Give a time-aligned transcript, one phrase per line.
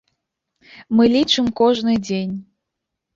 [0.99, 2.33] Мы лічым кожны дзень.